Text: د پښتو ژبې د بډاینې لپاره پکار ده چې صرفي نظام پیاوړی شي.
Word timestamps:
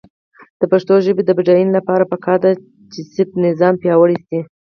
د 0.59 0.61
پښتو 0.71 0.93
ژبې 1.05 1.23
د 1.25 1.31
بډاینې 1.37 1.71
لپاره 1.77 2.09
پکار 2.11 2.37
ده 2.43 2.51
چې 2.91 2.99
صرفي 3.13 3.35
نظام 3.47 3.73
پیاوړی 3.81 4.17
شي. 4.27 4.39